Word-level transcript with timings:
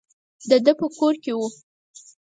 د 0.49 0.51
ده 0.65 0.73
په 0.79 0.87
کور 0.97 1.13
کې 1.23 1.31
وو. 1.37 1.47